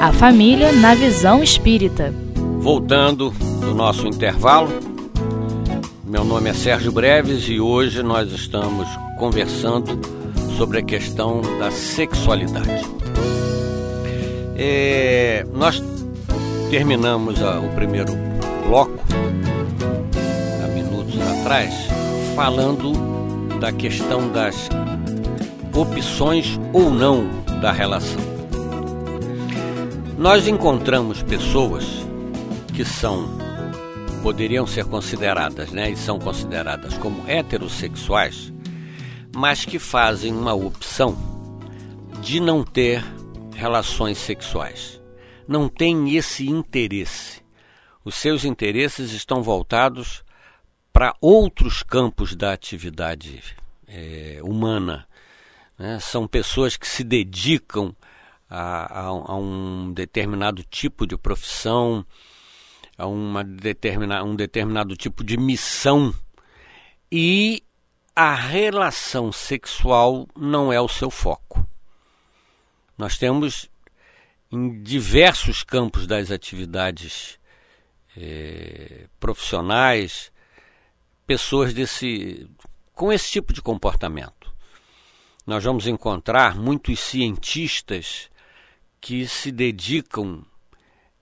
A 0.00 0.14
família 0.14 0.72
na 0.72 0.94
visão 0.94 1.42
espírita. 1.42 2.10
Voltando 2.60 3.28
do 3.60 3.74
nosso 3.74 4.06
intervalo, 4.06 4.70
meu 6.06 6.24
nome 6.24 6.48
é 6.48 6.54
Sérgio 6.54 6.90
Breves 6.90 7.46
e 7.50 7.60
hoje 7.60 8.02
nós 8.02 8.32
estamos 8.32 8.88
conversando 9.18 10.00
sobre 10.56 10.78
a 10.78 10.82
questão 10.82 11.42
da 11.58 11.70
sexualidade. 11.70 12.82
É, 14.56 15.44
nós 15.52 15.82
terminamos 16.70 17.42
a, 17.42 17.60
o 17.60 17.68
primeiro 17.74 18.12
bloco, 18.66 18.98
há 20.64 20.68
minutos 20.68 21.20
atrás, 21.40 21.74
falando 22.34 22.92
da 23.60 23.70
questão 23.70 24.32
das 24.32 24.66
opções 25.74 26.58
ou 26.72 26.90
não 26.90 27.28
da 27.60 27.70
relação. 27.70 28.29
Nós 30.20 30.46
encontramos 30.46 31.22
pessoas 31.22 31.82
que 32.76 32.84
são 32.84 33.26
poderiam 34.22 34.66
ser 34.66 34.84
consideradas, 34.84 35.70
né, 35.70 35.88
e 35.88 35.96
são 35.96 36.18
consideradas 36.18 36.98
como 36.98 37.26
heterossexuais, 37.26 38.52
mas 39.34 39.64
que 39.64 39.78
fazem 39.78 40.34
uma 40.34 40.52
opção 40.52 41.16
de 42.20 42.38
não 42.38 42.62
ter 42.62 43.02
relações 43.56 44.18
sexuais. 44.18 45.00
Não 45.48 45.70
tem 45.70 46.14
esse 46.14 46.46
interesse. 46.46 47.40
Os 48.04 48.14
seus 48.14 48.44
interesses 48.44 49.12
estão 49.12 49.42
voltados 49.42 50.22
para 50.92 51.16
outros 51.18 51.82
campos 51.82 52.36
da 52.36 52.52
atividade 52.52 53.42
é, 53.88 54.38
humana. 54.42 55.08
Né? 55.78 55.98
São 55.98 56.28
pessoas 56.28 56.76
que 56.76 56.86
se 56.86 57.02
dedicam 57.02 57.96
a, 58.50 59.00
a, 59.00 59.06
a 59.06 59.36
um 59.36 59.92
determinado 59.92 60.64
tipo 60.64 61.06
de 61.06 61.16
profissão, 61.16 62.04
a 62.98 63.06
uma 63.06 63.44
determina, 63.44 64.24
um 64.24 64.34
determinado 64.34 64.96
tipo 64.96 65.22
de 65.22 65.36
missão 65.36 66.12
e 67.10 67.62
a 68.14 68.34
relação 68.34 69.30
sexual 69.30 70.26
não 70.36 70.72
é 70.72 70.80
o 70.80 70.88
seu 70.88 71.10
foco. 71.10 71.64
Nós 72.98 73.16
temos 73.16 73.70
em 74.50 74.82
diversos 74.82 75.62
campos 75.62 76.06
das 76.06 76.30
atividades 76.30 77.38
eh, 78.16 79.06
profissionais 79.20 80.32
pessoas 81.26 81.72
desse 81.72 82.50
com 82.92 83.12
esse 83.12 83.30
tipo 83.30 83.52
de 83.52 83.62
comportamento. 83.62 84.52
Nós 85.46 85.64
vamos 85.64 85.86
encontrar 85.86 86.56
muitos 86.56 87.00
cientistas 87.00 88.28
que 89.00 89.26
se 89.26 89.50
dedicam 89.50 90.44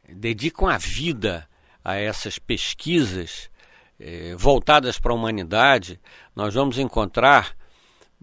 dedicam 0.09 0.69
a 0.69 0.79
vida 0.79 1.49
a 1.85 1.97
essas 1.97 2.39
pesquisas 2.39 3.51
eh, 4.01 4.35
voltadas 4.37 4.99
para 4.99 5.13
a 5.13 5.15
humanidade, 5.15 6.01
nós 6.35 6.55
vamos 6.55 6.79
encontrar 6.79 7.57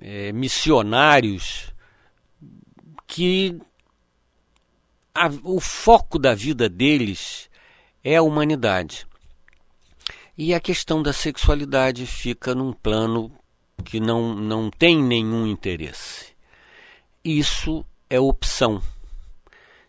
eh, 0.02 0.32
missionários 0.32 1.74
que 3.08 3.60
a, 5.14 5.30
o 5.44 5.60
foco 5.60 6.18
da 6.18 6.34
vida 6.34 6.68
deles 6.68 7.50
é 8.04 8.16
a 8.16 8.22
humanidade. 8.22 9.08
E 10.38 10.54
a 10.54 10.60
questão 10.60 11.02
da 11.02 11.14
sexualidade 11.14 12.06
fica 12.06 12.54
num 12.54 12.74
plano 12.74 13.32
que 13.86 14.00
não, 14.00 14.36
não 14.36 14.70
tem 14.70 15.02
nenhum 15.02 15.48
interesse. 15.48 16.36
Isso 17.24 17.86
é 18.10 18.20
opção. 18.20 18.82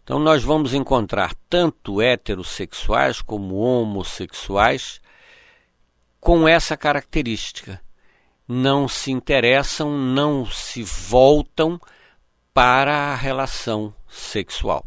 Então 0.06 0.20
nós 0.20 0.44
vamos 0.44 0.72
encontrar 0.72 1.34
tanto 1.50 2.00
heterossexuais 2.00 3.20
como 3.20 3.56
homossexuais 3.56 5.00
com 6.20 6.46
essa 6.46 6.76
característica. 6.76 7.82
Não 8.46 8.86
se 8.86 9.10
interessam, 9.10 9.90
não 9.90 10.46
se 10.46 10.84
voltam 10.84 11.80
para 12.54 12.94
a 12.94 13.16
relação 13.16 13.92
sexual. 14.06 14.86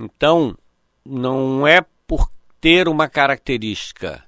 Então, 0.00 0.56
não 1.04 1.66
é 1.68 1.84
por 2.06 2.32
ter 2.62 2.88
uma 2.88 3.06
característica, 3.06 4.24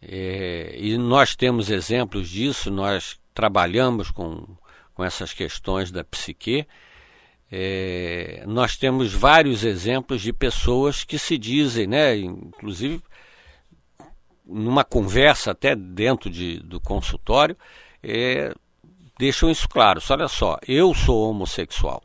é, 0.00 0.74
e 0.78 0.96
nós 0.96 1.36
temos 1.36 1.68
exemplos 1.68 2.30
disso, 2.30 2.70
nós 2.70 3.20
trabalhamos 3.34 4.10
com, 4.10 4.56
com 4.94 5.04
essas 5.04 5.34
questões 5.34 5.90
da 5.90 6.02
psique, 6.02 6.66
é, 7.56 8.42
nós 8.48 8.76
temos 8.76 9.12
vários 9.12 9.62
exemplos 9.62 10.20
de 10.20 10.32
pessoas 10.32 11.04
que 11.04 11.16
se 11.16 11.38
dizem, 11.38 11.86
né, 11.86 12.16
inclusive 12.16 13.00
numa 14.44 14.82
conversa 14.82 15.52
até 15.52 15.76
dentro 15.76 16.28
de, 16.28 16.58
do 16.58 16.80
consultório, 16.80 17.56
é, 18.02 18.52
deixam 19.16 19.48
isso 19.48 19.68
claro. 19.68 20.02
Olha 20.10 20.26
só, 20.26 20.58
eu 20.66 20.92
sou 20.94 21.30
homossexual, 21.30 22.02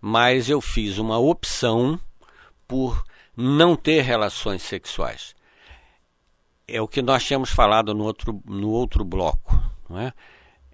mas 0.00 0.48
eu 0.48 0.60
fiz 0.60 0.96
uma 0.96 1.18
opção 1.18 1.98
por 2.68 3.04
não 3.36 3.74
ter 3.74 4.02
relações 4.02 4.62
sexuais. 4.62 5.34
É 6.68 6.80
o 6.80 6.86
que 6.86 7.02
nós 7.02 7.24
tínhamos 7.24 7.50
falado 7.50 7.92
no 7.92 8.04
outro, 8.04 8.40
no 8.46 8.70
outro 8.70 9.04
bloco. 9.04 9.60
Não 9.90 9.98
é? 9.98 10.12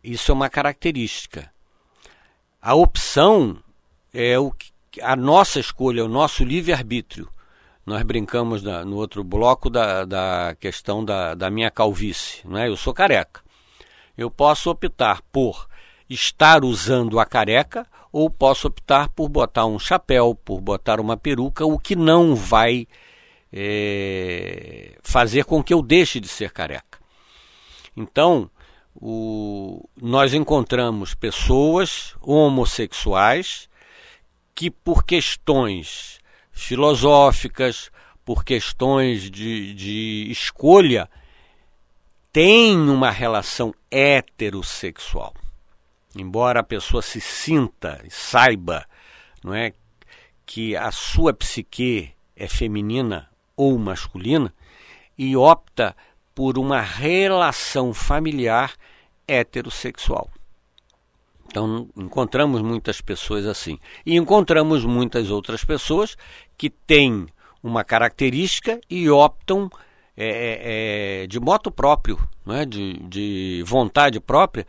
Isso 0.05 0.31
é 0.31 0.34
uma 0.34 0.50
característica. 0.50 1.50
A 2.60 2.75
opção 2.75 3.62
é 4.13 4.39
o 4.39 4.51
que, 4.51 4.73
a 5.01 5.15
nossa 5.17 5.61
escolha, 5.61 6.05
o 6.05 6.09
nosso 6.09 6.45
livre-arbítrio. 6.45 7.29
Nós 7.85 8.03
brincamos 8.03 8.63
no 8.63 8.97
outro 8.97 9.25
bloco 9.25 9.71
da, 9.71 10.05
da 10.05 10.57
questão 10.61 11.05
da, 11.05 11.35
da 11.35 11.51
minha 11.51 11.71
calvície. 11.71 12.47
Né? 12.47 12.69
Eu 12.69 12.77
sou 12.77 12.93
careca. 12.93 13.41
Eu 14.17 14.31
posso 14.31 14.71
optar 14.71 15.23
por 15.33 15.67
estar 16.09 16.65
usando 16.65 17.19
a 17.19 17.25
careca 17.25 17.87
ou 18.13 18.29
posso 18.29 18.69
optar 18.69 19.09
por 19.11 19.29
botar 19.29 19.67
um 19.67 19.79
chapéu, 19.79 20.35
por 20.35 20.61
botar 20.61 21.01
uma 21.01 21.17
peruca, 21.17 21.65
o 21.65 21.79
que 21.79 21.95
não 21.95 22.35
vai 22.35 22.87
é, 23.53 24.97
fazer 25.03 25.45
com 25.45 25.63
que 25.63 25.73
eu 25.73 25.83
deixe 25.83 26.21
de 26.21 26.29
ser 26.29 26.53
careca. 26.53 26.99
Então, 27.97 28.51
o, 28.95 29.89
nós 30.01 30.35
encontramos 30.35 31.15
pessoas 31.15 32.15
homossexuais 32.21 33.69
que 34.59 34.73
por 34.73 35.05
questões 35.05 36.19
filosóficas, 36.51 37.93
por 38.25 38.45
questões 38.45 39.31
de, 39.31 39.73
de 39.73 40.27
escolha, 40.33 41.09
têm 42.33 42.77
uma 42.77 43.09
relação 43.09 43.73
heterossexual. 43.89 45.33
Embora 46.13 46.59
a 46.59 46.65
pessoa 46.65 47.03
se 47.03 47.21
sinta 47.21 48.01
e 48.05 48.11
saiba 48.11 48.85
não 49.45 49.55
é, 49.55 49.73
que 50.45 50.75
a 50.75 50.91
sua 50.91 51.33
psique 51.33 52.11
é 52.35 52.49
feminina 52.49 53.31
ou 53.57 53.79
masculina 53.79 54.53
e 55.17 55.37
opta 55.37 55.97
por 56.35 56.59
uma 56.59 56.81
relação 56.81 57.95
familiar 57.95 58.75
heterossexual. 59.29 60.29
Então, 61.49 61.89
encontramos 61.97 62.61
muitas 62.61 63.01
pessoas 63.01 63.47
assim. 63.47 63.79
E 64.05 64.17
encontramos 64.17 64.85
muitas 64.85 65.31
outras 65.31 65.65
pessoas 65.65 66.17
que 66.57 66.69
têm 66.69 67.27
uma 67.63 67.83
característica 67.83 68.81
e 68.89 69.09
optam 69.09 69.71
é, 70.17 70.27
é, 70.27 71.23
é, 71.23 71.27
de 71.27 71.41
moto 71.41 71.71
próprio, 71.71 72.19
é? 72.49 72.65
de, 72.65 72.95
de 73.09 73.62
vontade 73.67 74.21
própria, 74.21 74.67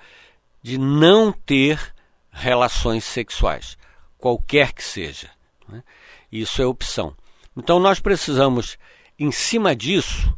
de 0.61 0.77
não 0.77 1.31
ter 1.31 1.93
relações 2.31 3.03
sexuais, 3.03 3.77
qualquer 4.17 4.73
que 4.73 4.83
seja. 4.83 5.29
É? 5.73 5.81
Isso 6.31 6.61
é 6.61 6.65
opção. 6.65 7.15
Então, 7.57 7.79
nós 7.79 7.99
precisamos, 7.99 8.77
em 9.17 9.31
cima 9.31 9.75
disso, 9.75 10.33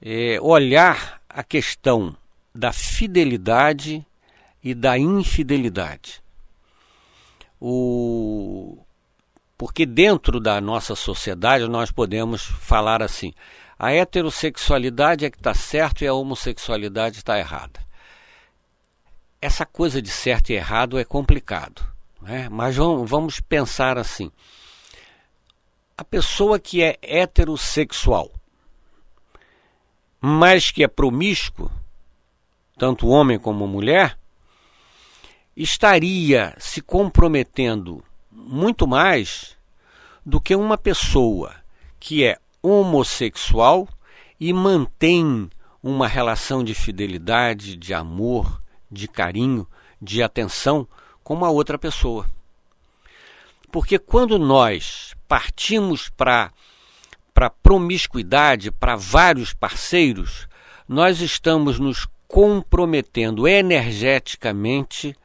é, 0.00 0.40
olhar 0.40 1.20
a 1.28 1.44
questão 1.44 2.16
da 2.54 2.72
fidelidade 2.72 4.04
e 4.62 4.74
da 4.74 4.98
infidelidade. 4.98 6.22
O... 7.60 8.78
Porque 9.56 9.86
dentro 9.86 10.40
da 10.40 10.60
nossa 10.60 10.94
sociedade 10.94 11.68
nós 11.68 11.90
podemos 11.90 12.42
falar 12.42 13.02
assim: 13.02 13.32
a 13.78 13.92
heterossexualidade 13.92 15.24
é 15.24 15.30
que 15.30 15.38
está 15.38 15.54
certo 15.54 16.04
e 16.04 16.06
a 16.06 16.14
homossexualidade 16.14 17.18
está 17.18 17.38
errada. 17.38 17.80
Essa 19.40 19.66
coisa 19.66 20.00
de 20.00 20.10
certo 20.10 20.50
e 20.50 20.54
errado 20.54 20.98
é 20.98 21.04
complicado, 21.04 21.84
né? 22.20 22.48
mas 22.48 22.76
vamos, 22.76 23.40
pensar 23.40 23.98
assim: 23.98 24.30
a 25.96 26.04
pessoa 26.04 26.60
que 26.60 26.82
é 26.82 26.96
heterossexual, 27.02 28.30
mas 30.20 30.70
que 30.70 30.84
é 30.84 30.88
promíscuo, 30.88 31.70
tanto 32.78 33.08
homem 33.08 33.38
como 33.38 33.66
mulher, 33.66 34.16
estaria 35.56 36.54
se 36.58 36.80
comprometendo 36.80 38.02
muito 38.30 38.86
mais 38.86 39.56
do 40.24 40.40
que 40.40 40.54
uma 40.54 40.78
pessoa 40.78 41.54
que 42.00 42.24
é 42.24 42.38
homossexual 42.62 43.88
e 44.38 44.52
mantém 44.52 45.50
uma 45.82 46.06
relação 46.06 46.62
de 46.62 46.74
fidelidade, 46.74 47.76
de 47.76 47.92
amor, 47.92 48.62
de 48.90 49.08
carinho, 49.08 49.66
de 50.00 50.22
atenção 50.22 50.86
com 51.22 51.34
uma 51.34 51.50
outra 51.50 51.78
pessoa. 51.78 52.26
Porque 53.70 53.98
quando 53.98 54.38
nós 54.38 55.14
partimos 55.26 56.08
para 56.08 56.52
para 57.34 57.48
promiscuidade, 57.48 58.70
para 58.70 58.94
vários 58.94 59.54
parceiros, 59.54 60.46
nós 60.86 61.22
estamos 61.22 61.78
nos 61.78 62.06
comprometendo 62.28 63.48
energeticamente 63.48 65.16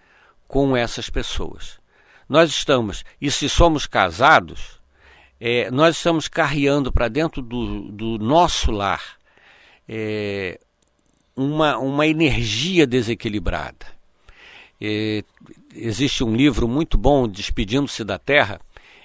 com 0.47 0.75
essas 0.75 1.09
pessoas. 1.09 1.79
Nós 2.27 2.49
estamos, 2.49 3.03
e 3.21 3.31
se 3.31 3.47
somos 3.47 3.85
casados, 3.85 4.81
é, 5.39 5.69
nós 5.71 5.97
estamos 5.97 6.27
carreando 6.27 6.91
para 6.91 7.07
dentro 7.07 7.41
do, 7.41 7.91
do, 7.91 8.17
nosso 8.17 8.71
lar 8.71 9.17
é, 9.87 10.59
uma, 11.35 11.77
uma 11.77 12.07
energia 12.07 12.87
desequilibrada. 12.87 13.85
É, 14.81 15.23
existe 15.73 16.23
um 16.23 16.35
livro 16.35 16.67
muito 16.67 16.97
bom, 16.97 17.27
Despedindo-se 17.27 18.03
da 18.03 18.17
Terra, 18.17 18.59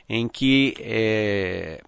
em 0.09 0.27
que 0.29 0.75
é, 0.81 1.83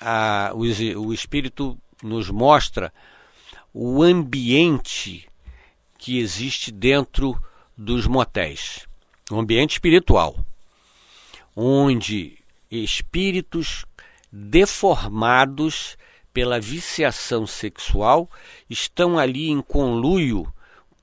a, 0.00 0.52
o, 0.54 0.60
o 1.06 1.14
Espírito 1.14 1.78
nos 2.02 2.30
mostra 2.30 2.92
o 3.72 4.02
ambiente 4.02 5.28
que 5.98 6.18
existe 6.18 6.70
dentro 6.70 7.40
dos 7.76 8.06
motéis, 8.06 8.86
um 9.30 9.40
ambiente 9.40 9.72
espiritual, 9.72 10.36
onde 11.56 12.38
espíritos 12.70 13.84
deformados 14.30 15.96
pela 16.32 16.60
viciação 16.60 17.46
sexual 17.46 18.28
estão 18.68 19.18
ali 19.18 19.48
em 19.48 19.62
conluio 19.62 20.52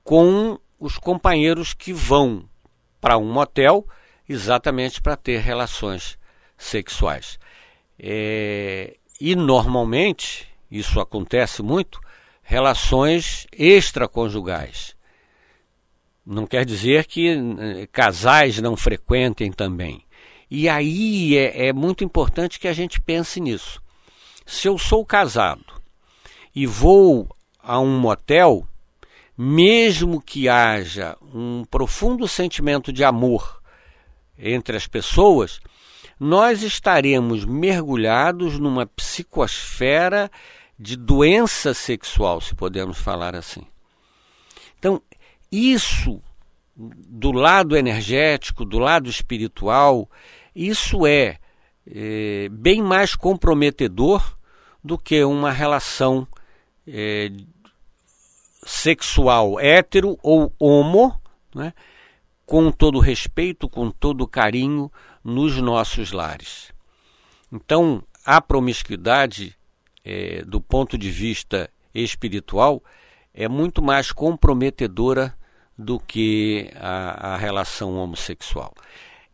com 0.04 0.58
os 0.78 0.98
companheiros 0.98 1.72
que 1.72 1.92
vão 1.92 2.48
para 3.00 3.16
um 3.16 3.32
motel 3.32 3.86
exatamente 4.28 5.00
para 5.00 5.16
ter 5.16 5.40
relações 5.40 6.18
sexuais. 6.56 7.38
É, 7.98 8.96
e 9.20 9.34
normalmente, 9.34 10.48
isso 10.70 11.00
acontece 11.00 11.62
muito, 11.62 12.00
relações 12.42 13.46
extraconjugais. 13.52 14.94
Não 16.24 16.46
quer 16.46 16.64
dizer 16.64 17.06
que 17.06 17.28
eh, 17.28 17.88
casais 17.90 18.58
não 18.58 18.76
frequentem 18.76 19.50
também. 19.50 20.04
E 20.50 20.68
aí 20.68 21.36
é, 21.36 21.68
é 21.68 21.72
muito 21.72 22.04
importante 22.04 22.60
que 22.60 22.68
a 22.68 22.72
gente 22.72 23.00
pense 23.00 23.40
nisso. 23.40 23.82
Se 24.46 24.68
eu 24.68 24.78
sou 24.78 25.04
casado 25.04 25.64
e 26.54 26.66
vou 26.66 27.28
a 27.62 27.80
um 27.80 27.98
motel, 27.98 28.66
mesmo 29.36 30.20
que 30.20 30.48
haja 30.48 31.16
um 31.34 31.64
profundo 31.64 32.28
sentimento 32.28 32.92
de 32.92 33.02
amor 33.02 33.60
entre 34.38 34.76
as 34.76 34.86
pessoas, 34.86 35.60
nós 36.18 36.62
estaremos 36.62 37.44
mergulhados 37.44 38.58
numa 38.58 38.86
psicosfera 38.86 40.30
de 40.78 40.96
doença 40.96 41.72
sexual, 41.74 42.40
se 42.40 42.54
podemos 42.54 42.98
falar 42.98 43.34
assim. 43.34 43.66
Então, 44.78 45.00
isso 45.52 46.22
do 46.74 47.30
lado 47.30 47.76
energético, 47.76 48.64
do 48.64 48.78
lado 48.78 49.08
espiritual, 49.08 50.08
isso 50.56 51.06
é, 51.06 51.38
é 51.86 52.48
bem 52.50 52.82
mais 52.82 53.14
comprometedor 53.14 54.36
do 54.82 54.96
que 54.96 55.22
uma 55.22 55.52
relação 55.52 56.26
é, 56.86 57.30
sexual 58.64 59.60
hétero 59.60 60.18
ou 60.22 60.52
homo, 60.58 61.20
né, 61.54 61.74
com 62.46 62.72
todo 62.72 62.98
respeito, 62.98 63.68
com 63.68 63.90
todo 63.90 64.26
carinho, 64.26 64.90
nos 65.22 65.58
nossos 65.58 66.12
lares. 66.12 66.72
Então, 67.52 68.02
a 68.24 68.40
promiscuidade, 68.40 69.56
é, 70.04 70.42
do 70.42 70.60
ponto 70.60 70.96
de 70.96 71.10
vista 71.10 71.70
espiritual, 71.94 72.82
é 73.34 73.48
muito 73.48 73.82
mais 73.82 74.10
comprometedora 74.10 75.36
do 75.82 75.98
que 75.98 76.70
a, 76.76 77.34
a 77.34 77.36
relação 77.36 77.96
homossexual. 77.96 78.72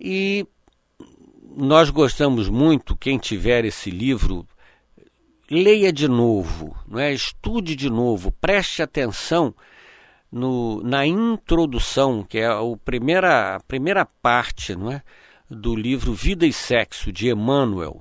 E 0.01 0.47
nós 1.57 1.91
gostamos 1.91 2.49
muito, 2.49 2.97
quem 2.97 3.19
tiver 3.19 3.65
esse 3.65 3.91
livro, 3.91 4.47
leia 5.51 5.93
de 5.93 6.09
novo, 6.09 6.77
não 6.87 6.99
é? 6.99 7.13
estude 7.13 7.75
de 7.75 7.91
novo, 7.91 8.33
preste 8.33 8.83
atenção 8.83 9.55
no, 10.31 10.83
na 10.83 11.07
introdução, 11.07 12.23
que 12.23 12.39
é 12.39 12.47
a 12.47 12.61
primeira, 12.85 13.57
a 13.57 13.61
primeira 13.61 14.05
parte, 14.05 14.75
não 14.75 14.93
é? 14.93 15.03
do 15.51 15.75
livro 15.75 16.13
Vida 16.13 16.47
e 16.47 16.53
Sexo, 16.53 17.11
de 17.11 17.31
Emmanuel, 17.31 18.01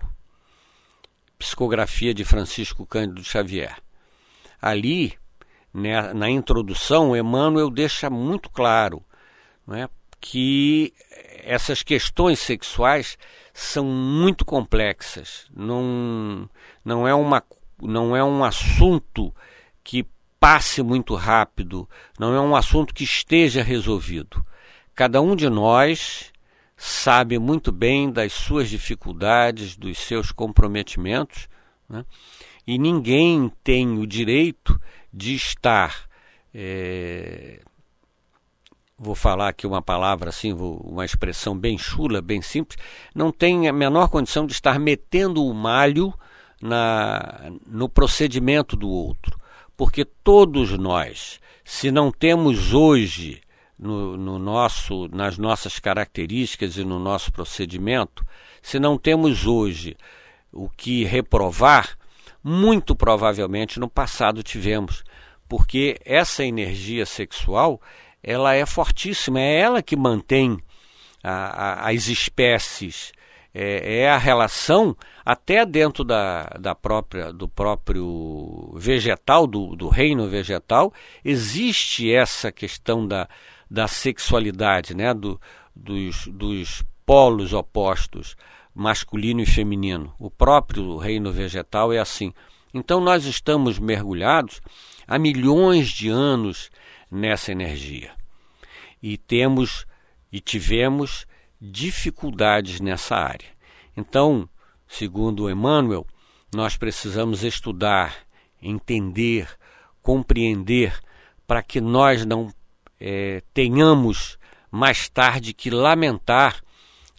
psicografia 1.39 2.13
de 2.13 2.25
Francisco 2.25 2.85
Cândido 2.85 3.23
Xavier. 3.23 3.77
Ali, 4.61 5.17
né, 5.73 6.13
na 6.13 6.29
introdução, 6.29 7.15
Emmanuel 7.15 7.69
deixa 7.69 8.09
muito 8.09 8.49
claro 8.49 9.03
né, 9.65 9.89
que 10.19 10.93
essas 11.43 11.83
questões 11.83 12.39
sexuais 12.39 13.17
são 13.53 13.85
muito 13.85 14.45
complexas. 14.45 15.47
Não, 15.55 16.49
não, 16.83 17.07
é 17.07 17.13
uma, 17.13 17.43
não 17.81 18.15
é 18.15 18.23
um 18.23 18.43
assunto 18.43 19.33
que 19.83 20.05
passe 20.39 20.83
muito 20.83 21.15
rápido, 21.15 21.89
não 22.19 22.33
é 22.33 22.41
um 22.41 22.55
assunto 22.55 22.93
que 22.93 23.03
esteja 23.03 23.63
resolvido. 23.63 24.45
Cada 24.93 25.21
um 25.21 25.35
de 25.35 25.49
nós 25.49 26.31
sabe 26.75 27.39
muito 27.39 27.71
bem 27.71 28.11
das 28.11 28.33
suas 28.33 28.69
dificuldades, 28.69 29.75
dos 29.75 29.97
seus 29.97 30.31
comprometimentos, 30.31 31.49
né? 31.89 32.05
e 32.65 32.77
ninguém 32.77 33.51
tem 33.63 33.97
o 33.97 34.05
direito 34.05 34.79
de 35.17 35.33
estar. 35.33 36.07
É... 36.53 37.59
Vou 38.97 39.15
falar 39.15 39.49
aqui 39.49 39.65
uma 39.65 39.81
palavra 39.81 40.29
assim, 40.29 40.53
uma 40.53 41.05
expressão 41.05 41.57
bem 41.57 41.77
chula, 41.77 42.21
bem 42.21 42.41
simples. 42.41 42.79
Não 43.13 43.31
tem 43.31 43.67
a 43.67 43.73
menor 43.73 44.09
condição 44.09 44.45
de 44.45 44.53
estar 44.53 44.79
metendo 44.79 45.43
o 45.45 45.53
malho 45.53 46.13
na, 46.61 47.51
no 47.65 47.87
procedimento 47.87 48.75
do 48.75 48.89
outro. 48.89 49.39
Porque 49.75 50.03
todos 50.03 50.71
nós, 50.77 51.39
se 51.63 51.91
não 51.91 52.11
temos 52.11 52.73
hoje 52.73 53.41
no, 53.77 54.17
no, 54.17 54.39
nosso, 54.39 55.07
nas 55.09 55.37
nossas 55.37 55.77
características 55.77 56.77
e 56.77 56.83
no 56.83 56.97
nosso 56.97 57.31
procedimento, 57.31 58.25
se 58.63 58.79
não 58.79 58.97
temos 58.97 59.45
hoje 59.45 59.95
o 60.51 60.67
que 60.69 61.03
reprovar, 61.03 61.95
muito 62.47 62.95
provavelmente 62.95 63.77
no 63.77 63.89
passado 63.89 64.41
tivemos, 64.41 65.03
porque 65.49 65.99
essa 66.05 66.45
energia 66.45 67.05
sexual 67.05 67.81
ela 68.23 68.53
é 68.55 68.65
fortíssima, 68.65 69.41
é 69.41 69.59
ela 69.59 69.81
que 69.81 69.97
mantém 69.97 70.57
a, 71.21 71.31
a, 71.31 71.89
as 71.89 72.07
espécies, 72.07 73.11
é, 73.53 73.99
é, 73.99 74.09
a 74.09 74.17
relação 74.17 74.95
até 75.25 75.65
dentro 75.65 76.05
da, 76.05 76.45
da 76.57 76.73
própria, 76.73 77.33
do 77.33 77.49
próprio 77.49 78.71
vegetal, 78.77 79.45
do, 79.45 79.75
do 79.75 79.89
reino 79.89 80.29
vegetal, 80.29 80.93
existe 81.25 82.13
essa 82.13 82.49
questão 82.49 83.05
da, 83.05 83.27
da 83.69 83.89
sexualidade, 83.89 84.95
né? 84.95 85.13
Do, 85.13 85.39
dos, 85.75 86.27
dos 86.27 86.83
polos 87.05 87.51
opostos, 87.51 88.37
masculino 88.77 89.41
e 89.41 89.45
feminino. 89.45 90.13
O 90.19 90.29
próprio 90.29 90.97
reino 90.97 91.31
vegetal 91.31 91.91
é 91.91 91.97
assim. 91.97 92.31
Então 92.71 93.01
nós 93.01 93.25
estamos 93.25 93.79
mergulhados 93.79 94.61
há 95.07 95.17
milhões 95.17 95.89
de 95.89 96.09
anos 96.09 96.69
nessa 97.09 97.51
energia. 97.51 98.11
E 99.01 99.17
temos 99.17 99.87
e 100.31 100.39
tivemos 100.39 101.25
dificuldades 101.59 102.79
nessa 102.79 103.15
área. 103.15 103.47
Então, 103.95 104.47
segundo 104.87 105.49
Emmanuel, 105.49 106.05
nós 106.53 106.77
precisamos 106.77 107.43
estudar, 107.43 108.15
entender, 108.61 109.49
compreender, 110.03 110.93
para 111.47 111.63
que 111.63 111.81
nós 111.81 112.25
não 112.27 112.53
é, 112.99 113.41
tenhamos 113.55 114.37
mais 114.69 115.09
tarde 115.09 115.51
que 115.51 115.71
lamentar 115.71 116.61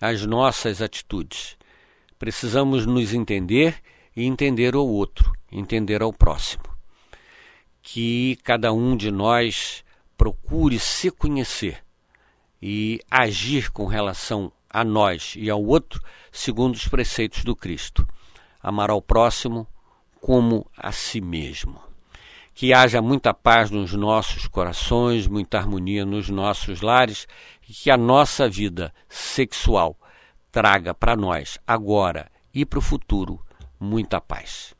as 0.01 0.25
nossas 0.25 0.81
atitudes. 0.81 1.57
Precisamos 2.19 2.87
nos 2.87 3.15
entender 3.15 3.81
e 4.17 4.25
entender 4.25 4.75
o 4.75 4.85
outro, 4.85 5.33
entender 5.51 6.03
ao 6.03 6.13
próximo. 6.13 6.65
Que 7.83 8.37
cada 8.43 8.73
um 8.73 8.97
de 8.97 9.11
nós 9.11 9.85
procure 10.17 10.79
se 10.79 11.11
conhecer 11.11 11.83
e 12.61 13.01
agir 13.11 13.71
com 13.71 13.87
relação 13.87 14.53
a 14.69 14.85
nós 14.85 15.35
e 15.37 15.49
ao 15.49 15.65
outro 15.65 16.03
segundo 16.33 16.75
os 16.75 16.87
preceitos 16.89 17.45
do 17.45 17.55
Cristo. 17.55 18.07
Amar 18.61 18.91
ao 18.91 19.01
próximo 19.01 19.67
como 20.21 20.69
a 20.77 20.91
si 20.93 21.21
mesmo. 21.21 21.88
Que 22.59 22.75
haja 22.75 23.01
muita 23.01 23.33
paz 23.33 23.71
nos 23.71 23.93
nossos 23.93 24.49
corações, 24.49 25.29
muita 25.29 25.59
harmonia 25.59 26.05
nos 26.05 26.29
nossos 26.29 26.81
lares 26.81 27.29
e 27.69 27.73
que 27.73 27.89
a 27.89 27.97
nossa 27.97 28.49
vida 28.49 28.93
sexual 29.09 29.97
traga 30.51 30.93
para 30.93 31.15
nós, 31.15 31.57
agora 31.65 32.29
e 32.53 32.67
para 32.67 32.81
o 32.81 32.83
futuro, 32.83 33.41
muita 33.79 34.21
paz. 34.21 34.75